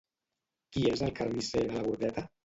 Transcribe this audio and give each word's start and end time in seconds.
Qui 0.77 0.85
és 0.91 1.03
el 1.07 1.11
carnisser 1.19 1.61
de 1.67 1.75
la 1.75 1.83
Bordeta? 1.89 2.25